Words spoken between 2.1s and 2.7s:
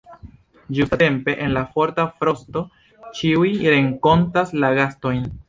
frosto